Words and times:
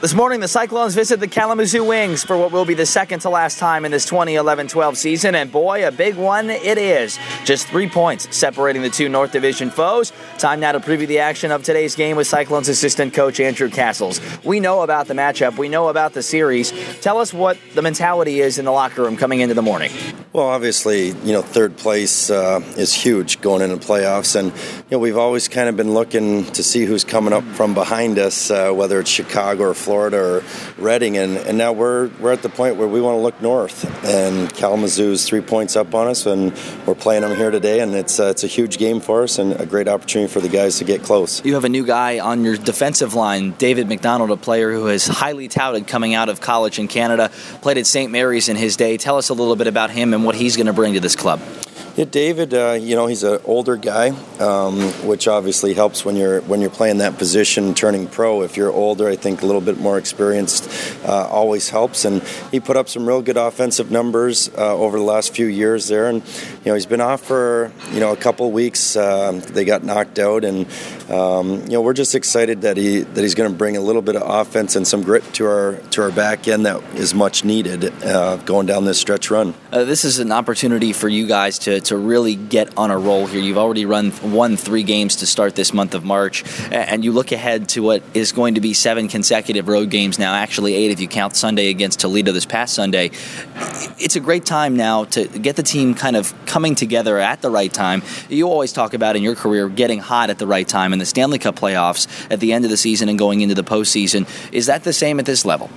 This 0.00 0.14
morning, 0.14 0.40
the 0.40 0.48
Cyclones 0.48 0.94
visit 0.94 1.20
the 1.20 1.28
Kalamazoo 1.28 1.84
Wings 1.84 2.24
for 2.24 2.38
what 2.38 2.52
will 2.52 2.64
be 2.64 2.72
the 2.72 2.86
second 2.86 3.20
to 3.20 3.28
last 3.28 3.58
time 3.58 3.84
in 3.84 3.90
this 3.90 4.06
2011 4.06 4.68
12 4.68 4.96
season, 4.96 5.34
and 5.34 5.52
boy, 5.52 5.86
a 5.86 5.92
big 5.92 6.14
one 6.14 6.48
it 6.48 6.78
is. 6.78 7.18
Just 7.44 7.66
three 7.66 7.86
points 7.86 8.34
separating 8.34 8.80
the 8.80 8.88
two 8.88 9.10
North 9.10 9.30
Division 9.30 9.68
foes. 9.68 10.14
Time 10.38 10.58
now 10.58 10.72
to 10.72 10.80
preview 10.80 11.06
the 11.06 11.18
action 11.18 11.50
of 11.50 11.64
today's 11.64 11.96
game 11.96 12.16
with 12.16 12.26
Cyclones 12.26 12.70
assistant 12.70 13.12
coach 13.12 13.40
Andrew 13.40 13.68
Cassels. 13.68 14.22
We 14.42 14.58
know 14.58 14.80
about 14.80 15.06
the 15.06 15.12
matchup, 15.12 15.58
we 15.58 15.68
know 15.68 15.88
about 15.88 16.14
the 16.14 16.22
series. 16.22 16.72
Tell 17.02 17.18
us 17.18 17.34
what 17.34 17.58
the 17.74 17.82
mentality 17.82 18.40
is 18.40 18.58
in 18.58 18.64
the 18.64 18.72
locker 18.72 19.02
room 19.02 19.18
coming 19.18 19.40
into 19.40 19.52
the 19.54 19.60
morning. 19.60 19.92
Well, 20.32 20.46
obviously, 20.46 21.08
you 21.08 21.32
know, 21.34 21.42
third 21.42 21.76
place 21.76 22.30
uh, 22.30 22.62
is 22.78 22.94
huge 22.94 23.42
going 23.42 23.60
into 23.60 23.76
playoffs, 23.86 24.34
and 24.34 24.46
you 24.48 24.92
know 24.92 24.98
we've 24.98 25.18
always 25.18 25.46
kind 25.46 25.68
of 25.68 25.76
been 25.76 25.92
looking 25.92 26.46
to 26.52 26.62
see 26.62 26.86
who's 26.86 27.04
coming 27.04 27.34
up 27.34 27.44
from 27.44 27.74
behind 27.74 28.18
us, 28.18 28.50
uh, 28.50 28.72
whether 28.72 28.98
it's 28.98 29.10
Chicago 29.10 29.64
or 29.64 29.74
Florida 29.74 29.89
or 29.90 30.42
Reading, 30.78 31.16
and, 31.16 31.36
and 31.36 31.58
now 31.58 31.72
we're 31.72 32.08
we're 32.20 32.32
at 32.32 32.42
the 32.42 32.48
point 32.48 32.76
where 32.76 32.88
we 32.88 33.00
want 33.00 33.16
to 33.16 33.20
look 33.20 33.40
north. 33.42 33.84
And 34.04 34.52
Kalamazoo's 34.54 35.26
three 35.26 35.40
points 35.40 35.76
up 35.76 35.94
on 35.94 36.08
us, 36.08 36.26
and 36.26 36.52
we're 36.86 36.94
playing 36.94 37.22
them 37.22 37.36
here 37.36 37.50
today, 37.50 37.80
and 37.80 37.94
it's 37.94 38.18
uh, 38.18 38.24
it's 38.24 38.44
a 38.44 38.46
huge 38.46 38.78
game 38.78 39.00
for 39.00 39.22
us 39.22 39.38
and 39.38 39.52
a 39.60 39.66
great 39.66 39.88
opportunity 39.88 40.32
for 40.32 40.40
the 40.40 40.48
guys 40.48 40.78
to 40.78 40.84
get 40.84 41.02
close. 41.02 41.44
You 41.44 41.54
have 41.54 41.64
a 41.64 41.68
new 41.68 41.84
guy 41.84 42.18
on 42.18 42.44
your 42.44 42.56
defensive 42.56 43.14
line, 43.14 43.52
David 43.52 43.88
McDonald, 43.88 44.30
a 44.30 44.36
player 44.36 44.72
who 44.72 44.88
is 44.88 45.06
highly 45.06 45.48
touted 45.48 45.86
coming 45.86 46.14
out 46.14 46.28
of 46.28 46.40
college 46.40 46.78
in 46.78 46.88
Canada, 46.88 47.30
played 47.60 47.78
at 47.78 47.86
St. 47.86 48.10
Mary's 48.10 48.48
in 48.48 48.56
his 48.56 48.76
day. 48.76 48.96
Tell 48.96 49.18
us 49.18 49.28
a 49.28 49.34
little 49.34 49.56
bit 49.56 49.66
about 49.66 49.90
him 49.90 50.14
and 50.14 50.24
what 50.24 50.34
he's 50.34 50.56
going 50.56 50.66
to 50.66 50.72
bring 50.72 50.94
to 50.94 51.00
this 51.00 51.16
club. 51.16 51.40
Yeah, 52.00 52.06
David. 52.06 52.54
Uh, 52.54 52.78
you 52.80 52.96
know, 52.96 53.04
he's 53.08 53.24
an 53.24 53.40
older 53.44 53.76
guy, 53.76 54.08
um, 54.38 54.80
which 55.06 55.28
obviously 55.28 55.74
helps 55.74 56.02
when 56.02 56.16
you're 56.16 56.40
when 56.40 56.62
you're 56.62 56.70
playing 56.70 56.96
that 56.96 57.18
position, 57.18 57.74
turning 57.74 58.06
pro. 58.06 58.40
If 58.40 58.56
you're 58.56 58.72
older, 58.72 59.06
I 59.06 59.16
think 59.16 59.42
a 59.42 59.44
little 59.44 59.60
bit 59.60 59.78
more 59.78 59.98
experienced 59.98 60.70
uh, 61.04 61.28
always 61.28 61.68
helps. 61.68 62.06
And 62.06 62.22
he 62.50 62.58
put 62.58 62.78
up 62.78 62.88
some 62.88 63.04
real 63.04 63.20
good 63.20 63.36
offensive 63.36 63.90
numbers 63.90 64.48
uh, 64.56 64.74
over 64.74 64.96
the 64.96 65.04
last 65.04 65.34
few 65.34 65.44
years 65.44 65.88
there. 65.88 66.06
And 66.06 66.22
you 66.64 66.70
know, 66.70 66.74
he's 66.74 66.86
been 66.86 67.02
off 67.02 67.20
for 67.20 67.70
you 67.92 68.00
know 68.00 68.12
a 68.12 68.16
couple 68.16 68.50
weeks. 68.50 68.96
Um, 68.96 69.40
they 69.40 69.66
got 69.66 69.84
knocked 69.84 70.18
out, 70.18 70.42
and 70.42 70.66
um, 71.10 71.64
you 71.64 71.72
know, 71.72 71.82
we're 71.82 71.92
just 71.92 72.14
excited 72.14 72.62
that 72.62 72.78
he 72.78 73.00
that 73.00 73.20
he's 73.20 73.34
going 73.34 73.52
to 73.52 73.58
bring 73.58 73.76
a 73.76 73.82
little 73.82 74.00
bit 74.00 74.16
of 74.16 74.22
offense 74.22 74.74
and 74.74 74.86
some 74.86 75.02
grit 75.02 75.34
to 75.34 75.46
our 75.46 75.76
to 75.90 76.00
our 76.00 76.10
back 76.10 76.48
end 76.48 76.64
that 76.64 76.82
is 76.94 77.14
much 77.14 77.44
needed 77.44 77.92
uh, 78.04 78.36
going 78.36 78.64
down 78.64 78.86
this 78.86 78.98
stretch 78.98 79.30
run. 79.30 79.52
Uh, 79.70 79.84
this 79.84 80.06
is 80.06 80.18
an 80.18 80.32
opportunity 80.32 80.92
for 80.92 81.10
you 81.10 81.26
guys 81.26 81.58
to 81.58 81.80
to 81.89 81.89
really 81.96 82.34
get 82.34 82.76
on 82.76 82.90
a 82.90 82.98
roll 82.98 83.26
here. 83.26 83.40
You've 83.40 83.58
already 83.58 83.86
run 83.86 84.12
won 84.22 84.56
three 84.56 84.82
games 84.82 85.16
to 85.16 85.26
start 85.26 85.54
this 85.54 85.72
month 85.72 85.94
of 85.94 86.04
March, 86.04 86.44
and 86.70 87.04
you 87.04 87.12
look 87.12 87.32
ahead 87.32 87.68
to 87.70 87.82
what 87.82 88.02
is 88.14 88.32
going 88.32 88.54
to 88.54 88.60
be 88.60 88.74
seven 88.74 89.08
consecutive 89.08 89.68
road 89.68 89.90
games 89.90 90.18
now. 90.18 90.34
Actually, 90.34 90.74
eight 90.74 90.90
if 90.90 91.00
you 91.00 91.08
count 91.08 91.36
Sunday 91.36 91.68
against 91.68 92.00
Toledo 92.00 92.32
this 92.32 92.46
past 92.46 92.74
Sunday. 92.74 93.10
It's 93.98 94.16
a 94.16 94.20
great 94.20 94.44
time 94.44 94.76
now 94.76 95.04
to 95.04 95.26
get 95.26 95.56
the 95.56 95.62
team 95.62 95.94
kind 95.94 96.16
of 96.16 96.34
coming 96.46 96.74
together 96.74 97.18
at 97.18 97.42
the 97.42 97.50
right 97.50 97.72
time. 97.72 98.02
You 98.28 98.48
always 98.48 98.72
talk 98.72 98.94
about 98.94 99.16
in 99.16 99.22
your 99.22 99.34
career 99.34 99.68
getting 99.68 99.98
hot 99.98 100.30
at 100.30 100.38
the 100.38 100.46
right 100.46 100.66
time 100.66 100.92
in 100.92 100.98
the 100.98 101.06
Stanley 101.06 101.38
Cup 101.38 101.56
playoffs 101.56 102.08
at 102.30 102.40
the 102.40 102.52
end 102.52 102.64
of 102.64 102.70
the 102.70 102.76
season 102.76 103.08
and 103.08 103.18
going 103.18 103.40
into 103.40 103.54
the 103.54 103.64
postseason. 103.64 104.26
Is 104.52 104.66
that 104.66 104.84
the 104.84 104.92
same 104.92 105.18
at 105.18 105.26
this 105.26 105.44
level? 105.44 105.70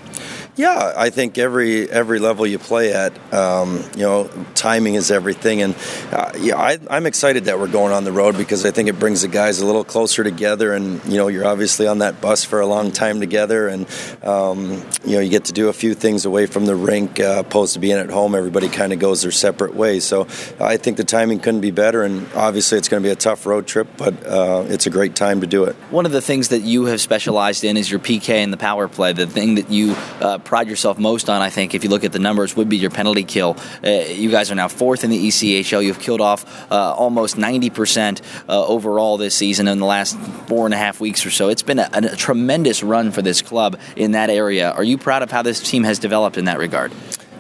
Yeah, 0.56 0.94
I 0.96 1.09
think 1.09 1.40
every 1.40 1.90
every 1.90 2.20
level 2.20 2.46
you 2.46 2.59
play 2.59 2.94
at, 2.94 3.34
um, 3.34 3.84
you 3.96 4.04
know, 4.04 4.30
timing 4.54 4.94
is 4.94 5.10
everything, 5.10 5.64
and 5.64 5.76
uh, 6.12 6.32
yeah, 6.38 6.58
I, 6.58 6.78
am 6.95 7.08
excited 7.08 7.45
that 7.45 7.58
we're 7.58 7.68
going 7.68 7.92
on 7.92 8.04
the 8.04 8.12
road 8.12 8.38
because 8.38 8.64
I 8.64 8.70
think 8.70 8.88
it 8.88 9.00
brings 9.00 9.23
the 9.23 9.30
guys 9.30 9.62
a 9.62 9.66
little 9.66 9.84
closer 9.84 10.23
together, 10.23 10.73
and 10.73 11.04
you 11.06 11.18
know, 11.18 11.28
you're 11.28 11.48
obviously 11.48 11.88
on 11.88 12.00
that 12.00 12.22
bus 12.22 12.44
for 12.44 12.60
a 12.60 12.68
long 12.68 12.92
time 12.92 13.20
together, 13.20 13.68
and 13.68 13.88
um, 14.22 14.73
you 15.04 15.14
know, 15.14 15.22
you 15.22 15.30
get 15.32 15.45
to 15.45 15.54
do 15.54 15.70
a 15.70 15.73
few 15.73 15.95
things 15.95 16.23
away 16.23 16.45
from 16.45 16.67
the 16.67 16.76
rink, 16.76 17.20
uh, 17.20 17.38
opposed 17.40 17.73
to 17.73 17.80
being 17.80 17.98
at 17.98 18.12
home. 18.12 18.36
Everybody 18.36 18.70
kind 18.70 18.94
of 18.94 19.00
goes 19.00 19.23
their 19.23 19.32
separate 19.32 19.73
ways, 19.73 20.04
so 20.04 20.28
I 20.60 20.78
think 20.78 20.98
the 20.98 21.04
timing 21.04 21.39
couldn't 21.39 21.61
be 21.61 21.72
better, 21.72 22.04
and 22.04 22.32
obviously 22.36 22.77
it's 22.77 22.89
going 22.89 23.02
to 23.02 23.08
be 23.08 23.11
a 23.11 23.16
tough 23.16 23.48
road 23.48 23.66
trip, 23.66 23.88
but 23.98 24.23
uh, 24.27 24.66
it's 24.67 24.86
a 24.86 24.92
great 24.92 25.16
time 25.16 25.42
to 25.42 25.48
do 25.48 25.64
it. 25.64 25.76
One 25.89 26.06
of 26.06 26.11
the 26.11 26.22
things 26.22 26.50
that 26.50 26.61
you 26.61 26.86
have 26.86 27.02
specialized 27.02 27.64
in 27.64 27.76
is 27.76 27.89
your 27.89 28.00
PK 28.00 28.30
and 28.30 28.54
the 28.54 28.58
power 28.58 28.88
play. 28.88 29.14
The 29.14 29.26
thing 29.26 29.56
that 29.56 29.72
you 29.72 29.95
uh, 30.22 30.38
pride 30.43 30.67
yourself 30.67 30.99
most 30.99 31.30
on, 31.30 31.42
I 31.42 31.49
think, 31.49 31.73
if 31.73 31.83
you 31.83 31.89
look 31.89 32.04
at 32.04 32.11
the 32.11 32.20
numbers, 32.20 32.55
would 32.55 32.70
be 32.70 32.77
your 32.77 32.89
penalty 32.89 33.23
kill. 33.23 33.58
Uh, 33.83 33.89
you 33.89 34.30
guys 34.30 34.52
are 34.52 34.55
now 34.55 34.67
fourth 34.67 35.04
in 35.04 35.09
the 35.09 35.27
ECHL. 35.27 35.83
You've 35.83 35.99
killed 35.99 36.21
off 36.21 36.71
uh, 36.71 36.93
almost 36.93 37.36
90% 37.36 38.21
uh, 38.49 38.65
overall 38.65 39.17
this 39.17 39.36
season 39.36 39.67
in 39.67 39.80
the 39.80 39.86
last 39.86 40.17
four 40.48 40.65
and 40.65 40.73
a 40.73 40.77
half 40.77 40.99
weeks 40.99 41.26
or 41.26 41.32
so. 41.32 41.49
It's 41.49 41.64
been 41.64 41.80
a, 41.80 41.89
a 41.93 42.15
tremendous 42.15 42.83
run 42.83 43.11
for 43.11 43.21
this 43.21 43.42
club 43.42 43.80
in 43.95 44.11
that 44.11 44.30
area. 44.30 44.71
Are 44.71 44.83
you 44.83 44.98
proud 44.98 45.23
of 45.23 45.32
how 45.32 45.42
this 45.42 45.61
team 45.61 45.83
has 45.83 45.99
developed 45.99 46.37
in 46.37 46.45
that 46.45 46.58
regard? 46.58 46.92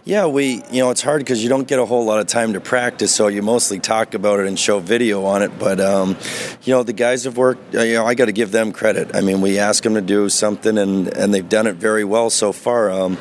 Yeah, 0.05 0.25
we, 0.25 0.61
you 0.69 0.81
know, 0.81 0.89
it's 0.89 1.01
hard 1.01 1.21
because 1.21 1.41
you 1.41 1.47
don't 1.47 1.65
get 1.65 1.79
a 1.79 1.85
whole 1.85 2.03
lot 2.03 2.19
of 2.19 2.27
time 2.27 2.51
to 2.53 2.59
practice, 2.59 3.09
so 3.15 3.29
you 3.29 3.41
mostly 3.41 3.79
talk 3.79 4.13
about 4.15 4.41
it 4.41 4.47
and 4.47 4.59
show 4.59 4.79
video 4.79 5.23
on 5.23 5.41
it. 5.41 5.57
But, 5.57 5.79
um, 5.79 6.17
you 6.63 6.73
know, 6.73 6.83
the 6.83 6.91
guys 6.91 7.23
have 7.23 7.37
worked, 7.37 7.73
uh, 7.73 7.83
you 7.83 7.93
know, 7.93 8.05
I 8.05 8.13
got 8.13 8.25
to 8.25 8.33
give 8.33 8.51
them 8.51 8.73
credit. 8.73 9.15
I 9.15 9.21
mean, 9.21 9.39
we 9.39 9.59
ask 9.59 9.81
them 9.81 9.93
to 9.93 10.01
do 10.01 10.27
something, 10.27 10.77
and, 10.77 11.07
and 11.07 11.33
they've 11.33 11.47
done 11.47 11.67
it 11.67 11.77
very 11.77 12.03
well 12.03 12.29
so 12.29 12.51
far. 12.51 12.91
Um, 12.91 13.17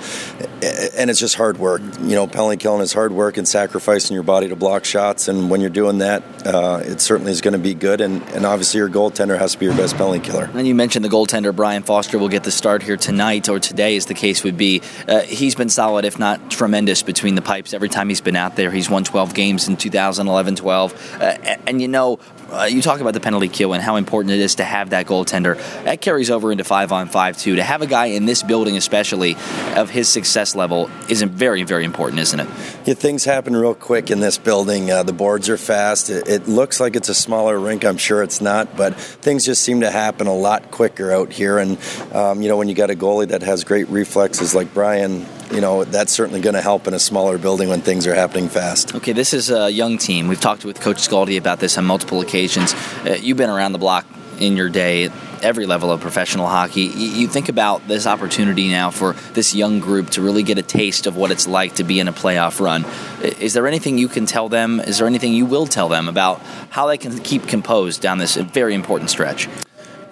and 0.99 1.09
it's 1.09 1.21
just 1.21 1.37
hard 1.37 1.59
work. 1.59 1.83
You 2.01 2.17
know, 2.17 2.27
penalty 2.27 2.57
killing 2.57 2.81
is 2.81 2.93
hard 2.93 3.13
work 3.13 3.37
and 3.37 3.47
sacrificing 3.47 4.15
your 4.15 4.25
body 4.25 4.49
to 4.49 4.57
block 4.57 4.85
shots. 4.85 5.29
And 5.29 5.51
when 5.51 5.61
you're 5.61 5.71
doing 5.71 5.99
that, 5.99 6.25
uh, 6.45 6.83
it 6.83 7.01
certainly 7.01 7.31
is 7.31 7.41
going 7.41 7.53
to 7.53 7.61
be 7.61 7.75
good. 7.75 8.01
And, 8.01 8.23
and 8.31 8.45
obviously, 8.45 8.79
your 8.79 8.89
goaltender 8.89 9.39
has 9.39 9.53
to 9.53 9.59
be 9.59 9.67
your 9.67 9.77
best 9.77 9.97
penalty 9.97 10.19
killer. 10.19 10.51
And 10.53 10.67
you 10.67 10.75
mentioned 10.75 11.05
the 11.05 11.09
goaltender, 11.09 11.55
Brian 11.55 11.85
Foster, 11.85 12.19
will 12.19 12.29
get 12.29 12.43
the 12.43 12.51
start 12.51 12.83
here 12.83 12.97
tonight 12.97 13.49
or 13.49 13.61
today, 13.61 13.97
as 13.97 14.07
the 14.07 14.15
case 14.15 14.43
would 14.43 14.57
be. 14.57 14.83
Uh, 15.07 15.21
he's 15.21 15.55
been 15.55 15.69
solid, 15.69 16.05
if 16.05 16.19
not 16.19 16.51
tremendous 16.51 16.72
tremendous 16.73 17.03
between 17.03 17.35
the 17.35 17.43
pipes 17.43 17.75
every 17.75 17.91
time 17.91 18.09
he's 18.09 18.23
been 18.23 18.35
out 18.35 18.57
there. 18.57 18.71
He's 18.71 18.89
won 18.89 19.05
12 19.05 19.35
games 19.35 19.69
in 19.69 19.77
2011 19.77 20.57
12. 20.57 21.21
Uh, 21.21 21.25
and 21.67 21.83
you 21.83 21.89
know, 21.89 22.19
uh, 22.51 22.65
you 22.65 22.81
talk 22.81 23.01
about 23.01 23.13
the 23.13 23.21
penalty 23.21 23.49
kill 23.49 23.75
and 23.75 23.83
how 23.83 23.97
important 23.97 24.33
it 24.33 24.41
is 24.41 24.55
to 24.55 24.65
have 24.65 24.89
that 24.91 25.07
goaltender. 25.07 25.57
That 25.85 26.01
carries 26.01 26.31
over 26.31 26.51
into 26.51 26.65
five 26.65 26.91
on 26.91 27.09
five, 27.09 27.37
too. 27.37 27.57
To 27.57 27.63
have 27.63 27.83
a 27.83 27.87
guy 27.87 28.07
in 28.07 28.25
this 28.25 28.43
building, 28.43 28.79
especially 28.79 29.37
of 29.77 29.91
his 29.91 30.09
success 30.09 30.55
level, 30.55 30.91
isn't 31.11 31.31
very, 31.33 31.63
very 31.63 31.85
important, 31.85 32.21
isn't 32.21 32.41
it? 32.41 32.49
Yeah, 32.87 32.95
things 32.95 33.27
happen 33.27 33.55
real 33.55 33.75
quick 33.75 34.11
in 34.11 34.21
this 34.21 34.39
building. 34.39 34.91
Uh, 34.91 35.03
the 35.03 35.13
boards 35.13 35.51
are 35.51 35.59
fast. 35.59 36.09
It, 36.09 36.27
it, 36.27 36.49
looks 36.49 36.81
like 36.81 36.97
it's 36.97 37.11
a 37.11 37.15
smaller 37.15 37.59
rink. 37.59 37.85
I'm 37.85 37.99
sure 37.99 38.23
it's 38.23 38.41
not, 38.41 38.79
but 38.79 38.97
things 38.97 39.45
just 39.45 39.63
seem 39.63 39.81
to 39.81 39.91
happen 39.91 40.27
a 40.27 40.35
lot 40.35 40.71
quicker 40.71 41.13
out 41.13 41.33
here. 41.33 41.59
And, 41.59 41.79
um, 42.13 42.41
you 42.41 42.49
know, 42.49 42.57
when 42.57 42.69
you 42.69 42.75
got 42.75 42.91
a 42.91 42.95
goalie 42.95 43.29
that 43.29 43.43
has 43.43 43.63
great 43.63 43.89
reflexes 43.91 44.55
like 44.55 44.73
Brian, 44.73 45.27
you 45.53 45.61
know, 45.61 45.85
that's 45.85 46.13
certainly 46.13 46.41
going 46.41 46.55
to 46.55 46.63
help 46.63 46.87
in 46.87 46.95
a 46.95 46.99
smaller 46.99 47.39
building 47.39 47.69
when 47.69 47.81
things 47.81 48.07
are 48.07 48.15
happening 48.15 48.49
fast. 48.49 48.95
Okay, 48.95 49.13
this 49.13 49.35
is 49.35 49.51
a 49.51 49.71
young 49.71 49.99
team. 49.99 50.29
We've 50.29 50.41
talked 50.41 50.65
with 50.65 50.81
Coach 50.81 50.97
Skalde 50.97 51.37
about 51.37 51.61
this 51.61 51.77
on 51.77 51.85
multiple 51.85 52.21
occasions. 52.21 52.75
Uh, 53.05 53.19
you've 53.21 53.37
been 53.37 53.51
around 53.51 53.73
the 53.73 53.79
block 53.79 54.07
in 54.39 54.57
your 54.57 54.69
day 54.69 55.11
every 55.43 55.67
level 55.67 55.91
of 55.91 56.01
professional 56.01 56.47
hockey. 56.47 56.83
You 56.83 57.27
think 57.27 57.49
about 57.49 57.87
this 57.89 58.07
opportunity 58.07 58.71
now 58.71 58.91
for 58.91 59.13
this 59.35 59.55
young 59.55 59.81
group 59.81 60.11
to 60.11 60.23
really 60.23 60.43
get 60.43 60.57
a 60.57 60.63
taste 60.63 61.07
of 61.07 61.17
what 61.17 61.31
it's 61.31 61.47
like 61.47 61.75
to 61.75 61.85
be 61.85 62.01
in 62.01 62.09
a 62.09 62.13
playoff 62.13 62.61
run. 62.61 62.85
Is 63.23 63.53
there 63.53 63.67
anything 63.67 63.99
you 63.99 64.09
can 64.09 64.25
tell 64.25 64.49
them? 64.49 64.81
Is 64.81 64.99
there 64.99 65.07
anything 65.07 65.35
you 65.35 65.47
will 65.47 65.67
tell 65.67 65.89
them 65.89 66.09
about 66.09 66.41
how 66.71 66.87
they 66.87 66.97
can 66.97 67.19
keep 67.19 67.47
composed 67.47 68.01
down 68.01 68.19
this 68.19 68.37
very 68.37 68.75
important 68.75 69.11
stretch? 69.11 69.49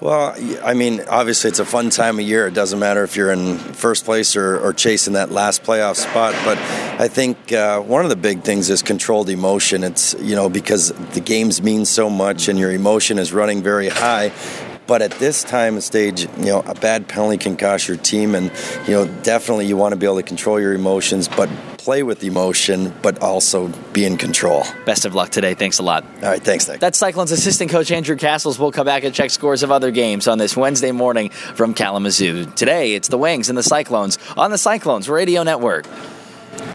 Well, 0.00 0.34
I 0.65 0.72
mean, 0.72 1.03
obviously 1.11 1.49
it's 1.49 1.59
a 1.59 1.65
fun 1.66 1.91
time 1.91 2.19
of 2.19 2.25
year. 2.25 2.47
It 2.47 2.55
doesn't 2.55 2.78
matter 2.78 3.05
if 3.05 3.16
you're 3.16 3.31
in 3.31 3.59
first 3.59 4.06
place 4.06 4.34
or, 4.34 4.59
or 4.59 4.72
chasing 4.72 5.12
that 5.12 5.31
last 5.31 5.62
playoff 5.62 5.97
spot. 5.97 6.33
But 6.43 6.56
I 6.99 7.06
think 7.06 7.53
uh, 7.53 7.81
one 7.83 8.05
of 8.05 8.09
the 8.09 8.16
big 8.16 8.43
things 8.43 8.71
is 8.71 8.83
controlled 8.83 9.28
emotion. 9.28 9.84
It's, 9.84 10.15
you 10.15 10.37
know, 10.37 10.49
because 10.49 10.89
the 11.12 11.21
games 11.21 11.60
mean 11.60 11.84
so 11.84 12.09
much 12.09 12.49
and 12.49 12.59
your 12.59 12.71
emotion 12.71 13.19
is 13.19 13.34
running 13.34 13.62
very 13.62 13.91
high. 13.91 14.33
But 14.91 15.03
at 15.03 15.12
this 15.12 15.45
time 15.45 15.75
and 15.75 15.84
stage, 15.84 16.23
you 16.39 16.47
know, 16.47 16.65
a 16.67 16.75
bad 16.75 17.06
penalty 17.06 17.39
can 17.39 17.56
cost 17.56 17.87
your 17.87 17.97
team, 17.97 18.34
and 18.34 18.51
you 18.89 18.95
know, 18.95 19.07
definitely 19.22 19.66
you 19.66 19.77
want 19.77 19.92
to 19.92 19.97
be 19.97 20.04
able 20.04 20.16
to 20.16 20.25
control 20.25 20.59
your 20.59 20.75
emotions, 20.75 21.28
but 21.28 21.48
play 21.78 22.03
with 22.03 22.25
emotion, 22.25 22.92
but 23.01 23.22
also 23.22 23.69
be 23.92 24.04
in 24.04 24.16
control. 24.16 24.65
Best 24.87 25.04
of 25.04 25.15
luck 25.15 25.31
today. 25.31 25.54
Thanks 25.54 25.78
a 25.78 25.84
lot. 25.84 26.03
All 26.03 26.22
right, 26.22 26.42
thanks, 26.42 26.66
Nick. 26.66 26.81
That's 26.81 26.98
Cyclones 26.98 27.31
assistant 27.31 27.71
coach 27.71 27.92
Andrew 27.92 28.16
Cassels. 28.16 28.59
We'll 28.59 28.72
come 28.72 28.84
back 28.84 29.04
and 29.04 29.15
check 29.15 29.31
scores 29.31 29.63
of 29.63 29.71
other 29.71 29.92
games 29.92 30.27
on 30.27 30.39
this 30.39 30.57
Wednesday 30.57 30.91
morning 30.91 31.31
from 31.31 31.72
Kalamazoo. 31.72 32.47
Today, 32.57 32.95
it's 32.95 33.07
the 33.07 33.19
Wings 33.19 33.48
and 33.48 33.57
the 33.57 33.63
Cyclones 33.63 34.19
on 34.36 34.51
the 34.51 34.59
Cyclones 34.59 35.09
Radio 35.09 35.45
Network. 35.45 35.86